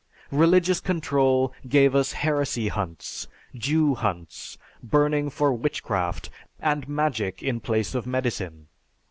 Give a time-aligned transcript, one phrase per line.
[0.31, 7.93] Religious control gave us heresy hunts, Jew hunts, burning for witchcraft, and magic in place
[7.93, 8.65] of medicine.